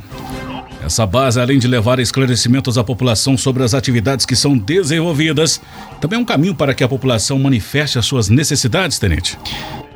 Essa 0.84 1.06
base, 1.06 1.40
além 1.40 1.58
de 1.58 1.66
levar 1.66 1.98
esclarecimentos 1.98 2.76
à 2.76 2.84
população 2.84 3.38
sobre 3.38 3.64
as 3.64 3.72
atividades 3.72 4.26
que 4.26 4.36
são 4.36 4.56
desenvolvidas, 4.56 5.62
também 5.98 6.18
é 6.18 6.20
um 6.20 6.26
caminho 6.26 6.54
para 6.54 6.74
que 6.74 6.84
a 6.84 6.88
população 6.88 7.38
manifeste 7.38 7.98
as 7.98 8.04
suas 8.04 8.28
necessidades, 8.28 8.98
tenente. 8.98 9.38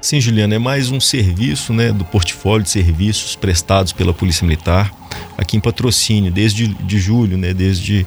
Sim, 0.02 0.19
Juliana, 0.19 0.54
é 0.54 0.59
mais 0.59 0.90
um 0.90 0.99
serviço 0.99 1.75
né, 1.75 1.92
do 1.92 2.07
portfólio 2.07 2.64
de 2.64 2.71
serviços 2.71 3.37
prestados 3.37 3.92
pela 3.92 4.14
Polícia 4.14 4.47
Militar 4.47 4.90
aqui 5.37 5.59
em 5.59 5.61
patrocínio 5.61 6.33
desde 6.33 6.69
de 6.69 6.99
julho, 6.99 7.37
né, 7.37 7.52
desde 7.52 8.07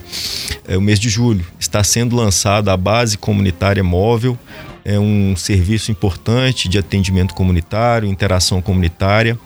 é, 0.68 0.76
o 0.76 0.82
mês 0.82 1.00
de 1.00 1.08
julho. 1.08 1.46
Está 1.60 1.84
sendo 1.84 2.16
lançada 2.16 2.74
a 2.74 2.78
base 2.78 3.16
comunitária 3.16 3.84
móvel, 3.84 4.38
é 4.84 5.00
um 5.00 5.36
serviço 5.36 5.92
importante 5.92 6.68
de 6.68 6.80
atendimento 6.80 7.36
comunitário, 7.36 8.10
interação 8.10 8.60
comunitária. 8.60 9.38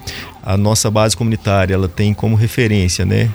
A 0.41 0.55
nossa 0.55 0.89
base 0.89 1.17
comunitária 1.17 1.73
ela 1.73 1.89
tem 1.89 2.13
como 2.13 2.37
referência, 2.37 3.05
né, 3.05 3.29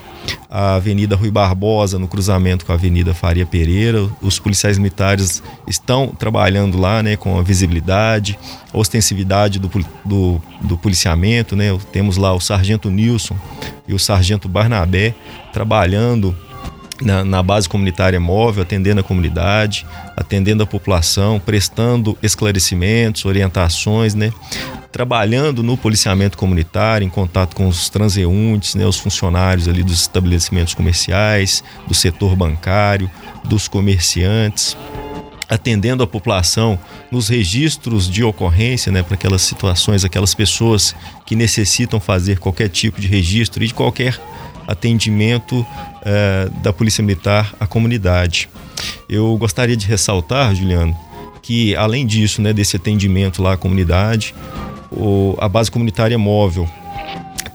a 0.51 0.75
Avenida 0.75 1.17
Rui 1.17 1.31
Barbosa, 1.31 1.99
no 1.99 2.07
cruzamento 2.07 2.67
com 2.67 2.73
a 2.73 2.75
Avenida 2.75 3.15
Faria 3.15 3.47
Pereira. 3.47 4.09
Os 4.21 4.39
policiais 4.39 4.77
militares 4.77 5.43
estão 5.67 6.09
trabalhando 6.09 6.79
lá 6.79 7.03
né, 7.03 7.17
com 7.17 7.39
a 7.39 7.43
visibilidade, 7.43 8.39
a 8.73 8.79
ostensividade 8.79 9.59
do, 9.59 9.71
do, 10.05 10.43
do 10.61 10.77
policiamento. 10.77 11.57
Né? 11.57 11.77
Temos 11.91 12.17
lá 12.17 12.35
o 12.35 12.41
Sargento 12.41 12.91
Nilson 12.91 13.37
e 13.89 13.95
o 13.95 13.99
Sargento 13.99 14.49
Barnabé 14.49 15.15
trabalhando 15.53 16.37
na, 17.01 17.25
na, 17.25 17.43
base 17.43 17.69
comunitária 17.69 18.21
móvel, 18.21 18.63
atendendo 18.63 19.01
a 19.01 19.03
comunidade, 19.03 19.87
atendendo 20.17 20.63
a 20.63 20.67
população, 20.67 21.41
prestando 21.41 22.17
esclarecimentos, 22.23 23.25
orientações, 23.25 24.15
né? 24.15 24.33
Trabalhando 24.93 25.63
no 25.63 25.77
policiamento 25.77 26.37
comunitário, 26.37 27.05
em 27.05 27.09
contato 27.09 27.57
com 27.57 27.67
os 27.67 27.89
transeuntes, 27.89 28.75
né, 28.75 28.87
os 28.87 28.99
funcionários 28.99 29.67
ali 29.67 29.83
dos 29.83 30.03
estabelecimentos 30.03 30.75
comerciais, 30.75 31.65
do 31.89 31.95
setor 31.95 32.37
bancário, 32.37 33.11
dos 33.43 33.67
comerciantes, 33.67 34.77
atendendo 35.49 36.03
a 36.03 36.07
população 36.07 36.79
nos 37.11 37.29
registros 37.29 38.09
de 38.09 38.23
ocorrência, 38.23 38.93
né, 38.93 39.03
para 39.03 39.15
aquelas 39.15 39.43
situações, 39.43 40.05
aquelas 40.05 40.35
pessoas 40.35 40.95
que 41.25 41.35
necessitam 41.35 41.99
fazer 41.99 42.39
qualquer 42.39 42.69
tipo 42.69 43.01
de 43.01 43.09
registro 43.09 43.65
e 43.65 43.69
de 43.69 43.75
qualquer 43.75 44.21
atendimento 44.69 45.67
eh, 46.05 46.49
da 46.63 46.73
Polícia 46.73 47.03
Militar 47.03 47.55
à 47.59 47.67
comunidade. 47.67 48.49
Eu 49.09 49.37
gostaria 49.37 49.77
de 49.77 49.87
ressaltar, 49.87 50.55
Juliano, 50.55 50.97
que 51.43 51.75
além 51.77 52.07
disso, 52.07 52.41
né, 52.41 52.53
desse 52.53 52.77
atendimento 52.77 53.43
lá 53.43 53.55
à 53.55 53.57
comunidade, 53.57 54.35
o, 54.97 55.37
a 55.39 55.49
base 55.49 55.71
comunitária 55.71 56.19
móvel 56.19 56.69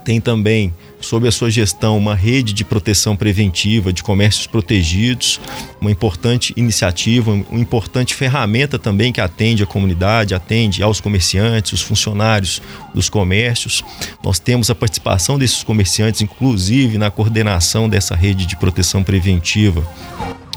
tem 0.03 0.21
também 0.21 0.73
sob 1.01 1.27
a 1.27 1.31
sua 1.31 1.49
gestão 1.51 1.97
uma 1.97 2.15
rede 2.15 2.53
de 2.53 2.63
proteção 2.63 3.15
preventiva 3.15 3.93
de 3.93 4.01
comércios 4.01 4.47
protegidos, 4.47 5.39
uma 5.79 5.91
importante 5.91 6.53
iniciativa, 6.55 7.31
uma 7.31 7.59
importante 7.59 8.15
ferramenta 8.15 8.79
também 8.79 9.11
que 9.11 9.21
atende 9.21 9.63
a 9.63 9.65
comunidade, 9.65 10.33
atende 10.33 10.81
aos 10.81 10.99
comerciantes, 11.01 11.73
os 11.73 11.81
funcionários 11.81 12.61
dos 12.95 13.09
comércios. 13.09 13.83
Nós 14.23 14.39
temos 14.39 14.69
a 14.69 14.75
participação 14.75 15.37
desses 15.37 15.63
comerciantes, 15.63 16.21
inclusive 16.21 16.97
na 16.97 17.11
coordenação 17.11 17.87
dessa 17.89 18.15
rede 18.15 18.45
de 18.45 18.55
proteção 18.55 19.03
preventiva. 19.03 19.85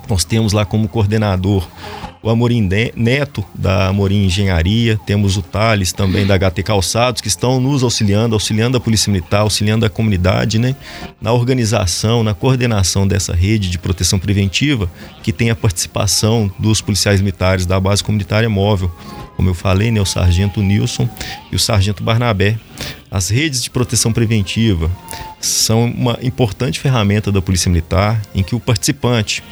Nós 0.08 0.24
temos 0.24 0.52
lá 0.52 0.64
como 0.64 0.88
coordenador 0.88 1.68
o 2.22 2.28
Amorim 2.28 2.68
Neto, 2.94 3.44
da 3.54 3.88
Amorim 3.88 4.26
Engenharia, 4.26 4.98
temos 5.06 5.38
o 5.38 5.42
Thales 5.42 5.90
também 5.92 6.26
da 6.26 6.36
HT 6.38 6.62
Calçados, 6.62 7.22
que 7.22 7.28
estão 7.28 7.58
nos 7.58 7.82
auxiliando, 7.82 8.34
auxiliando 8.34 8.76
a 8.76 8.80
Polícia 8.80 9.10
Militar, 9.10 9.40
auxiliando 9.40 9.86
a 9.86 9.90
comunidade, 9.90 10.58
né? 10.58 10.76
Na 11.20 11.32
organização, 11.32 12.22
na 12.22 12.34
coordenação 12.34 13.08
dessa 13.08 13.34
rede 13.34 13.70
de 13.70 13.78
proteção 13.78 14.18
preventiva, 14.18 14.90
que 15.22 15.32
tem 15.32 15.48
a 15.48 15.56
participação 15.56 16.52
dos 16.58 16.82
policiais 16.82 17.20
militares 17.20 17.64
da 17.64 17.80
base 17.80 18.04
comunitária 18.04 18.50
móvel. 18.50 18.90
Como 19.36 19.48
eu 19.48 19.54
falei, 19.54 19.90
né, 19.90 20.00
o 20.00 20.04
Sargento 20.04 20.60
Nilson 20.60 21.08
e 21.50 21.56
o 21.56 21.58
Sargento 21.58 22.02
Barnabé. 22.02 22.58
As 23.10 23.30
redes 23.30 23.62
de 23.62 23.70
proteção 23.70 24.12
preventiva 24.12 24.90
são 25.40 25.86
uma 25.86 26.18
importante 26.22 26.78
ferramenta 26.78 27.32
da 27.32 27.40
Polícia 27.40 27.70
Militar 27.70 28.20
em 28.34 28.42
que 28.42 28.54
o 28.54 28.60
participante 28.60 29.42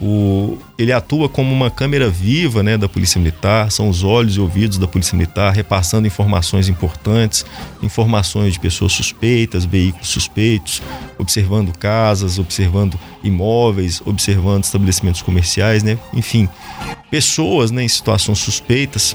o, 0.00 0.56
ele 0.78 0.92
atua 0.92 1.28
como 1.28 1.52
uma 1.52 1.70
câmera 1.70 2.08
viva 2.08 2.62
né, 2.62 2.78
da 2.78 2.88
Polícia 2.88 3.18
Militar, 3.18 3.70
são 3.70 3.88
os 3.88 4.02
olhos 4.02 4.36
e 4.36 4.40
ouvidos 4.40 4.78
da 4.78 4.88
Polícia 4.88 5.14
Militar, 5.14 5.52
repassando 5.52 6.06
informações 6.06 6.68
importantes, 6.68 7.44
informações 7.82 8.54
de 8.54 8.60
pessoas 8.60 8.92
suspeitas, 8.92 9.66
veículos 9.66 10.08
suspeitos, 10.08 10.82
observando 11.18 11.76
casas, 11.76 12.38
observando 12.38 12.98
imóveis, 13.22 14.00
observando 14.06 14.64
estabelecimentos 14.64 15.20
comerciais, 15.20 15.82
né? 15.82 15.98
enfim, 16.14 16.48
pessoas 17.10 17.70
né, 17.70 17.82
em 17.82 17.88
situações 17.88 18.38
suspeitas 18.38 19.14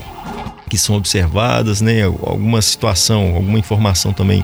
que 0.75 0.81
são 0.81 0.97
observadas, 0.97 1.79
né, 1.79 2.03
alguma 2.03 2.61
situação, 2.61 3.33
alguma 3.33 3.57
informação 3.57 4.11
também 4.11 4.43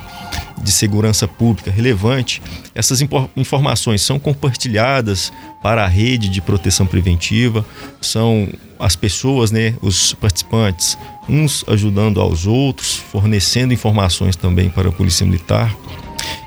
de 0.63 0.71
segurança 0.71 1.27
pública 1.27 1.69
relevante, 1.69 2.41
essas 2.73 3.01
informações 3.35 4.01
são 4.01 4.17
compartilhadas 4.17 5.33
para 5.61 5.83
a 5.83 5.87
rede 5.87 6.29
de 6.29 6.39
proteção 6.39 6.85
preventiva, 6.85 7.65
são 7.99 8.47
as 8.79 8.95
pessoas, 8.95 9.51
né, 9.51 9.75
os 9.81 10.13
participantes, 10.13 10.97
uns 11.27 11.65
ajudando 11.67 12.21
aos 12.21 12.47
outros, 12.47 12.95
fornecendo 12.95 13.73
informações 13.73 14.37
também 14.37 14.69
para 14.69 14.87
a 14.87 14.91
Polícia 14.91 15.25
Militar. 15.25 15.75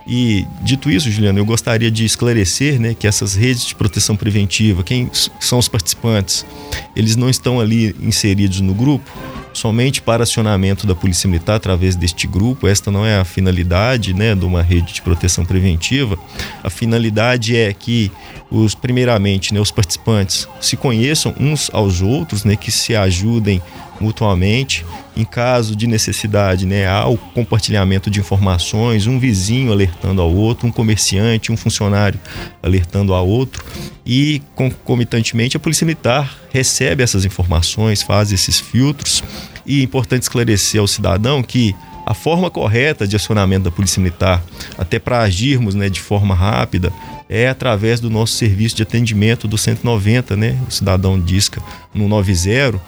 E 0.06 0.46
dito 0.62 0.90
isso, 0.90 1.10
Juliano, 1.10 1.38
eu 1.38 1.44
gostaria 1.44 1.90
de 1.90 2.04
esclarecer 2.04 2.80
né, 2.80 2.94
que 2.94 3.06
essas 3.06 3.34
redes 3.34 3.66
de 3.66 3.74
proteção 3.74 4.16
preventiva, 4.16 4.82
quem 4.82 5.10
são 5.40 5.58
os 5.58 5.68
participantes, 5.68 6.44
eles 6.94 7.16
não 7.16 7.28
estão 7.28 7.60
ali 7.60 7.94
inseridos 8.00 8.60
no 8.60 8.74
grupo, 8.74 9.10
somente 9.54 10.02
para 10.02 10.24
acionamento 10.24 10.86
da 10.86 10.94
Polícia 10.94 11.28
Militar 11.28 11.56
através 11.56 11.96
deste 11.96 12.26
grupo. 12.26 12.66
Esta 12.66 12.90
não 12.90 13.06
é 13.06 13.18
a 13.18 13.24
finalidade 13.24 14.12
né, 14.12 14.34
de 14.34 14.44
uma 14.44 14.62
rede 14.62 14.92
de 14.92 15.00
proteção 15.00 15.44
preventiva. 15.44 16.18
A 16.62 16.68
finalidade 16.68 17.56
é 17.56 17.72
que 17.72 18.10
os 18.50 18.74
primeiramente 18.74 19.54
né, 19.54 19.60
os 19.60 19.70
participantes 19.70 20.48
se 20.60 20.76
conheçam 20.76 21.34
uns 21.38 21.70
aos 21.72 22.02
outros, 22.02 22.44
né, 22.44 22.56
que 22.56 22.70
se 22.70 22.94
ajudem 22.94 23.62
mutuamente. 24.00 24.84
Em 25.16 25.24
caso 25.24 25.76
de 25.76 25.86
necessidade, 25.86 26.66
né, 26.66 26.88
há 26.88 27.06
o 27.06 27.16
compartilhamento 27.16 28.10
de 28.10 28.20
informações, 28.20 29.06
um 29.06 29.18
vizinho 29.18 29.72
alertando 29.72 30.20
ao 30.20 30.32
outro, 30.32 30.66
um 30.66 30.72
comerciante, 30.72 31.52
um 31.52 31.56
funcionário 31.56 32.18
alertando 32.62 33.14
ao 33.14 33.26
outro 33.26 33.64
e 34.04 34.42
concomitantemente 34.54 35.56
a 35.56 35.60
Polícia 35.60 35.86
Militar 35.86 36.36
recebe 36.52 37.02
essas 37.02 37.24
informações, 37.24 38.02
faz 38.02 38.32
esses 38.32 38.60
filtros 38.60 39.22
e 39.64 39.80
é 39.80 39.82
importante 39.84 40.22
esclarecer 40.22 40.80
ao 40.80 40.86
cidadão 40.86 41.42
que 41.42 41.74
a 42.06 42.12
forma 42.12 42.50
correta 42.50 43.06
de 43.06 43.16
acionamento 43.16 43.64
da 43.64 43.70
Polícia 43.70 44.00
Militar, 44.00 44.44
até 44.76 44.98
para 44.98 45.20
agirmos 45.20 45.74
né, 45.74 45.88
de 45.88 46.00
forma 46.00 46.34
rápida, 46.34 46.92
é 47.28 47.48
através 47.48 48.00
do 48.00 48.10
nosso 48.10 48.34
serviço 48.34 48.76
de 48.76 48.82
atendimento 48.82 49.48
do 49.48 49.56
190, 49.56 50.36
né? 50.36 50.60
O 50.68 50.70
cidadão 50.70 51.18
disca 51.18 51.62
no 51.94 52.06
90 52.06 52.80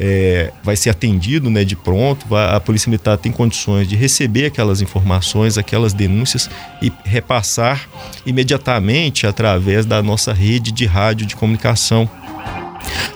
é, 0.00 0.52
vai 0.62 0.76
ser 0.76 0.90
atendido 0.90 1.50
né, 1.50 1.64
de 1.64 1.74
pronto, 1.74 2.24
vai, 2.28 2.54
a 2.54 2.60
Polícia 2.60 2.88
Militar 2.88 3.18
tem 3.18 3.32
condições 3.32 3.88
de 3.88 3.96
receber 3.96 4.46
aquelas 4.46 4.80
informações, 4.80 5.58
aquelas 5.58 5.92
denúncias 5.92 6.48
e 6.80 6.92
repassar 7.04 7.88
imediatamente 8.24 9.26
através 9.26 9.84
da 9.84 10.00
nossa 10.00 10.32
rede 10.32 10.70
de 10.70 10.86
rádio 10.86 11.26
de 11.26 11.34
comunicação. 11.34 12.08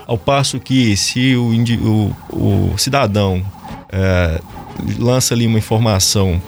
Ao 0.07 0.19
passo 0.19 0.59
que, 0.59 0.97
se 0.97 1.37
o, 1.37 1.53
o, 2.33 2.73
o 2.73 2.79
cidadão 2.79 3.45
é, 3.91 4.41
lança 4.99 5.35
ali 5.35 5.47
uma 5.47 5.59
informação 5.59 6.43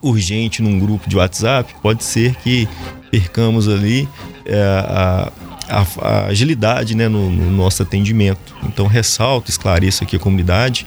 urgente 0.00 0.62
num 0.62 0.78
grupo 0.78 1.10
de 1.10 1.16
WhatsApp, 1.16 1.74
pode 1.82 2.04
ser 2.04 2.36
que 2.36 2.68
percamos 3.10 3.68
ali 3.68 4.08
é, 4.46 4.62
a, 4.62 5.32
a, 5.68 5.86
a, 6.00 6.26
agilidade 6.26 6.94
né, 6.94 7.08
no, 7.08 7.30
no, 7.30 7.50
nosso 7.50 7.82
atendimento. 7.82 8.54
Então 8.64 8.86
ressalto, 8.86 9.50
esclareço 9.50 10.04
aqui 10.04 10.16
a 10.16 10.18
comunidade. 10.18 10.86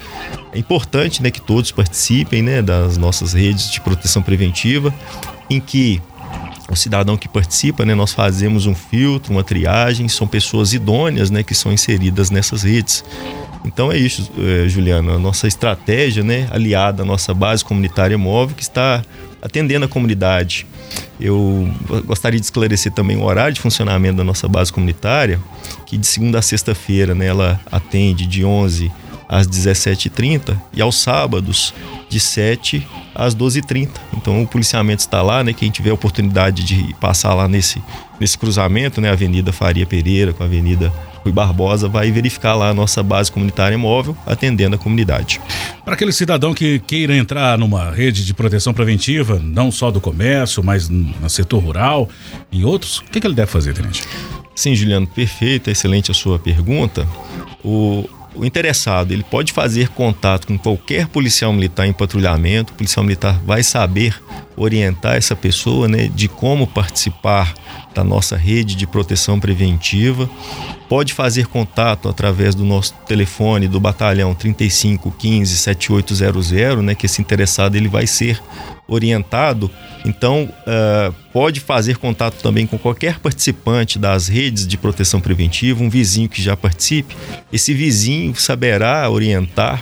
É 0.54 0.60
importante 0.60 1.22
né, 1.22 1.32
que 1.32 1.42
todos 1.42 1.72
participem 1.72 2.42
né, 2.42 2.62
das 2.62 2.98
nossas 2.98 3.34
redes 3.34 3.70
de 3.72 3.80
proteção 3.82 4.22
preventiva, 4.22 4.94
em 5.50 5.60
que 5.60 6.02
o 6.70 6.76
cidadão 6.76 7.18
que 7.18 7.28
participa, 7.28 7.84
né, 7.84 7.94
nós 7.94 8.14
fazemos 8.14 8.66
um 8.66 8.74
filtro, 8.74 9.34
uma 9.34 9.44
triagem, 9.44 10.08
são 10.08 10.26
pessoas 10.26 10.74
idôneas 10.74 11.30
né, 11.30 11.44
que 11.44 11.54
são 11.54 11.72
inseridas 11.72 12.30
nessas 12.30 12.64
redes. 12.64 13.04
Então 13.66 13.92
é 13.92 13.98
isso, 13.98 14.32
é, 14.38 14.68
Juliana, 14.68 15.14
a 15.14 15.20
nossa 15.20 15.48
estratégia, 15.48 16.24
né, 16.24 16.48
aliada 16.50 17.04
à 17.04 17.06
nossa 17.06 17.34
base 17.34 17.64
comunitária 17.64 18.18
móvel, 18.18 18.56
que 18.56 18.64
está 18.64 19.04
atendendo 19.42 19.86
a 19.86 19.88
comunidade. 19.88 20.68
Eu 21.20 21.70
gostaria 22.06 22.40
de 22.40 22.46
esclarecer 22.46 22.92
também 22.92 23.18
o 23.18 23.24
horário 23.24 23.54
de 23.54 23.62
funcionamento 23.62 24.18
da 24.18 24.24
nossa 24.24 24.48
base 24.48 24.72
comunitária, 24.72 25.40
que 25.86 25.98
de 25.98 26.06
segunda 26.06 26.40
a 26.40 26.42
sexta-feira 26.42 27.16
né, 27.16 27.28
ela 27.28 27.60
atende 27.72 28.26
de 28.26 28.44
11 28.46 28.92
às 29.28 29.48
17h30 29.48 30.60
e 30.74 30.82
aos 30.82 31.02
sábados 31.02 31.74
de 32.10 32.20
7 32.20 32.86
às 33.16 33.34
12h30. 33.34 33.90
Então 34.18 34.44
o 34.44 34.48
policiamento 34.48 35.00
está 35.00 35.22
lá, 35.22 35.44
né? 35.44 35.54
Quem 35.54 35.72
tiver 35.72 35.94
oportunidade 35.94 36.64
de 36.64 36.94
passar 37.00 37.34
lá 37.34 37.48
nesse, 37.48 37.82
nesse 38.20 38.38
cruzamento, 38.38 39.00
né? 39.00 39.10
Avenida 39.10 39.54
Faria 39.54 39.86
Pereira 39.86 40.34
com 40.34 40.44
a 40.44 40.46
Avenida 40.46 40.92
Rui 41.24 41.32
Barbosa 41.32 41.88
vai 41.88 42.12
verificar 42.12 42.56
lá 42.56 42.70
a 42.70 42.74
nossa 42.74 43.04
base 43.04 43.32
comunitária 43.32 43.78
móvel, 43.78 44.16
atendendo 44.26 44.76
a 44.76 44.80
comunidade. 44.80 45.40
Para 45.86 45.94
aquele 45.94 46.12
cidadão 46.12 46.54
que 46.54 46.80
queira 46.80 47.16
entrar 47.16 47.58
numa 47.58 47.92
rede 47.92 48.26
de 48.26 48.34
proteção 48.34 48.74
preventiva, 48.74 49.40
não 49.42 49.72
só 49.72 49.92
do 49.92 50.02
comércio, 50.02 50.64
mas 50.64 50.90
no 50.90 51.30
setor 51.30 51.60
rural, 51.64 52.10
em 52.52 52.64
outros, 52.64 53.00
o 53.00 53.04
que, 53.06 53.20
que 53.20 53.28
ele 53.28 53.36
deve 53.36 53.52
fazer, 53.52 53.74
Tenente? 53.74 54.04
Sim, 54.56 54.76
Juliano, 54.76 55.08
perfeita, 55.08 55.72
excelente 55.72 56.12
a 56.12 56.14
sua 56.14 56.38
pergunta. 56.38 57.08
O, 57.64 58.08
o 58.34 58.46
interessado 58.46 59.12
ele 59.12 59.24
pode 59.24 59.52
fazer 59.52 59.90
contato 59.90 60.48
com 60.48 60.58
qualquer 60.58 61.08
policial 61.08 61.52
militar 61.52 61.86
em 61.86 61.94
patrulhamento. 61.94 62.74
O 62.74 62.76
policial 62.76 63.04
militar 63.04 63.40
vai 63.46 63.64
saber 63.64 64.22
orientar 64.56 65.16
essa 65.16 65.36
pessoa 65.36 65.88
né, 65.88 66.08
de 66.14 66.28
como 66.28 66.68
participar 66.68 67.54
da 67.94 68.04
nossa 68.04 68.38
rede 68.38 68.76
de 68.76 68.88
proteção 68.88 69.40
preventiva. 69.40 70.30
Pode 70.88 71.14
fazer 71.14 71.48
contato 71.48 72.08
através 72.08 72.56
do 72.56 72.64
nosso 72.64 72.94
telefone 73.06 73.68
do 73.68 73.80
batalhão 73.80 74.34
3515 74.34 75.58
7800, 75.58 76.84
né, 76.84 76.96
que 76.96 77.06
esse 77.06 77.22
interessado 77.22 77.76
ele 77.76 77.88
vai 77.88 78.08
ser 78.08 78.42
orientado. 78.92 79.72
Então, 80.04 80.50
uh, 80.68 81.14
pode 81.32 81.62
fazer 81.62 81.98
contato 81.98 82.42
também 82.42 82.68
com 82.68 82.78
qualquer 82.78 83.20
participante 83.20 83.98
das 83.98 84.28
redes 84.28 84.68
de 84.68 84.78
proteção 84.78 85.22
preventiva, 85.22 85.82
um 85.82 85.90
vizinho 85.90 86.28
que 86.28 86.42
já 86.42 86.58
participe. 86.58 87.16
Esse 87.52 87.74
vizinho 87.74 88.36
saberá 88.36 89.10
orientar 89.10 89.82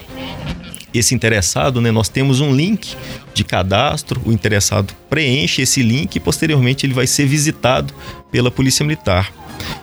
esse 0.94 1.16
interessado, 1.16 1.82
né? 1.82 1.92
Nós 1.92 2.10
temos 2.10 2.40
um 2.40 2.56
link 2.56 2.96
de 3.34 3.44
cadastro, 3.44 4.22
o 4.26 4.32
interessado 4.32 4.94
preenche 5.10 5.62
esse 5.62 5.82
link 5.82 6.16
e 6.16 6.20
posteriormente 6.20 6.86
ele 6.86 6.94
vai 6.94 7.08
ser 7.08 7.26
visitado 7.26 7.94
pela 8.32 8.52
Polícia 8.52 8.84
Militar. 8.84 9.32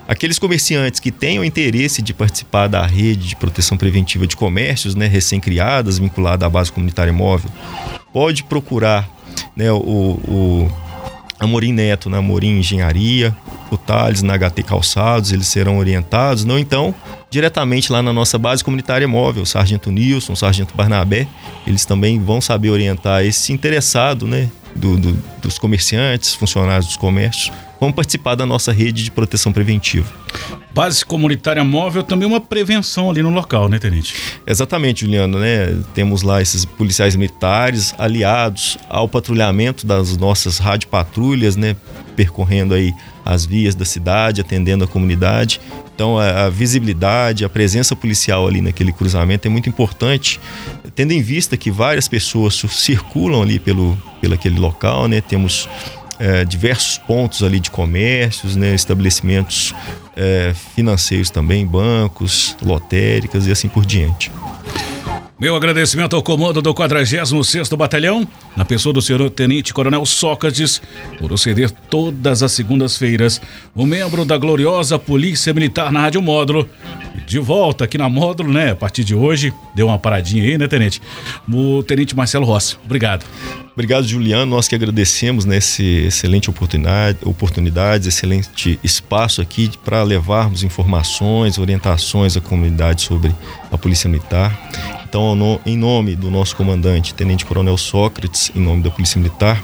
Aqueles 0.09 0.39
comerciantes 0.39 1.01
que 1.01 1.11
tenham 1.11 1.45
interesse 1.45 2.01
de 2.01 2.15
participar 2.15 2.67
da 2.69 2.85
rede 2.87 3.29
de 3.29 3.37
proteção 3.37 3.77
preventiva 3.77 4.27
de 4.27 4.37
comércios, 4.37 4.95
né, 4.95 5.07
recém-criadas, 5.07 5.99
vinculada 5.99 6.47
à 6.47 6.49
base 6.49 6.73
comunitária 6.73 7.13
móvel, 7.13 7.51
pode 8.13 8.43
procurar 8.45 9.16
né, 9.57 9.71
o, 9.73 9.77
o 9.79 10.71
Amorim 11.39 11.73
Neto 11.73 12.09
na 12.09 12.19
Amorim 12.19 12.59
Engenharia, 12.59 13.37
o 13.71 13.77
Thales 13.77 14.23
na 14.23 14.37
HT 14.39 14.63
Calçados, 14.63 15.33
eles 15.33 15.47
serão 15.47 15.79
orientados, 15.79 16.45
não 16.45 16.59
então 16.59 16.95
diretamente 17.31 17.93
lá 17.93 18.03
na 18.03 18.13
nossa 18.13 18.39
base 18.39 18.65
comunitária 18.65 19.07
móvel, 19.07 19.45
Sargento 19.45 19.91
Nilson, 19.91 20.35
Sargento 20.35 20.75
Barnabé, 20.75 21.27
eles 21.67 21.85
também 21.85 22.19
vão 22.19 22.41
saber 22.41 22.71
orientar 22.71 23.25
esse 23.25 23.53
interessado, 23.53 24.27
né, 24.27 24.49
do, 24.75 24.97
do, 24.97 25.13
dos 25.43 25.59
comerciantes, 25.59 26.35
funcionários 26.35 26.87
dos 26.87 26.97
comércios, 26.97 27.53
vão 27.81 27.93
participar 27.93 28.35
da 28.35 28.47
nossa 28.47 28.73
rede 28.73 29.05
de 29.05 29.11
proteção 29.11 29.53
preventiva. 29.53 30.13
Base 30.77 31.05
comunitária 31.05 31.65
móvel 31.65 32.03
também 32.03 32.29
uma 32.29 32.41
prevenção 32.41 33.09
ali 33.11 33.23
no 33.23 33.31
local, 33.31 33.67
né, 33.69 33.79
Tenente? 33.79 34.15
Exatamente, 34.47 35.07
Juliano, 35.07 35.39
né? 35.39 35.75
Temos 35.95 36.21
lá 36.21 36.43
esses 36.43 36.67
policiais 36.67 37.17
militares 37.17 37.95
aliados 37.97 38.77
ao 38.91 39.09
patrulhamento 39.09 39.87
das 39.87 40.19
nossas 40.19 40.59
rádio 40.59 40.89
patrulhas, 40.89 41.57
né? 41.57 41.75
Percorrendo 42.15 42.75
aí 42.75 42.93
as 43.25 43.47
vias 43.47 43.75
da 43.75 43.87
cidade, 43.87 44.43
atendendo 44.43 44.85
a 44.85 44.87
comunidade. 44.87 45.61
Então, 45.95 46.19
a, 46.19 46.45
a, 46.45 46.51
visibilidade, 46.51 47.43
a 47.43 47.49
presença 47.49 47.97
policial 47.97 48.47
ali 48.47 48.61
naquele 48.61 48.93
cruzamento 48.93 49.49
é 49.49 49.51
muito 49.51 49.67
importante, 49.71 50.39
tendo 50.95 51.13
em 51.13 51.23
vista 51.23 51.57
que 51.57 51.71
várias 51.71 52.07
pessoas 52.07 52.55
circulam 52.69 53.41
ali 53.41 53.59
pelo, 53.59 53.97
pelo 54.21 54.35
aquele 54.35 54.59
local, 54.59 55.09
né? 55.09 55.23
Temos 55.23 55.67
é, 56.19 56.45
diversos 56.45 56.99
pontos 56.99 57.43
ali 57.43 57.61
de 57.61 57.71
comércios, 57.71 58.57
né, 58.57 58.75
estabelecimentos 58.75 59.75
é, 60.17 60.55
financeiros 60.75 61.31
também, 61.31 61.67
bancos, 61.67 62.57
lotéricas 62.63 63.47
e 63.47 63.53
assim 63.53 63.69
por 63.69 63.85
diante. 63.85 64.31
Meu 65.39 65.55
agradecimento 65.55 66.17
ao 66.17 66.23
comando 66.23 66.63
do 66.63 66.73
46º 66.73 67.77
Batalhão, 67.77 68.27
na 68.57 68.65
pessoa 68.65 68.95
do 68.95 69.03
senhor 69.03 69.29
Tenente 69.29 69.75
Coronel 69.75 70.07
Sócrates, 70.07 70.81
por 71.19 71.39
ceder 71.39 71.71
todas 71.71 72.43
as 72.43 72.53
segundas-feiras, 72.53 73.39
o 73.75 73.83
um 73.83 73.87
membro 73.87 74.25
da 74.25 74.39
gloriosa 74.39 74.99
Polícia 74.99 75.53
Militar 75.53 75.93
na 75.93 76.01
Rádio 76.01 76.23
Módulo. 76.23 76.67
De 77.27 77.39
volta 77.39 77.85
aqui 77.85 77.97
na 77.97 78.09
Módulo, 78.09 78.53
né? 78.53 78.73
A 78.73 78.77
partir 78.77 79.05
de 79.05 79.15
hoje, 79.15 79.53
deu 79.75 79.87
uma 79.87 79.99
paradinha 79.99 80.43
aí, 80.43 80.59
né, 80.59 80.67
Tenente? 80.67 81.01
O 81.51 81.83
Tenente 81.83 82.15
Marcelo 82.17 82.45
Rossi. 82.45 82.77
Obrigado. 82.85 83.25
Obrigado, 83.73 84.09
Juliano. 84.09 84.47
Nós 84.47 84.69
que 84.69 84.75
agradecemos 84.75 85.45
nesse 85.45 85.83
né, 85.83 86.07
excelente 86.07 86.49
oportunidade, 86.49 87.19
oportunidade, 87.23 88.09
excelente 88.09 88.81
espaço 88.83 89.43
aqui 89.43 89.71
para 89.85 90.03
levarmos 90.03 90.63
informações, 90.63 91.59
orientações 91.59 92.37
à 92.37 92.41
comunidade 92.41 93.03
sobre 93.03 93.35
a 93.71 93.77
Polícia 93.77 94.09
Militar. 94.09 94.59
Então, 95.07 95.61
em 95.65 95.77
nome 95.77 96.17
do 96.17 96.31
nosso 96.31 96.57
comandante, 96.57 97.15
Tenente 97.15 97.45
Coronel 97.45 97.77
Sócrates, 97.77 98.51
em 98.55 98.61
nome 98.61 98.83
da 98.83 98.91
Polícia 98.91 99.21
Militar, 99.21 99.63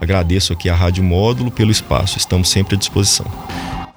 agradeço 0.00 0.52
aqui 0.52 0.68
a 0.68 0.74
Rádio 0.74 1.02
Módulo 1.02 1.50
pelo 1.50 1.70
espaço. 1.70 2.18
Estamos 2.18 2.48
sempre 2.48 2.76
à 2.76 2.78
disposição. 2.78 3.26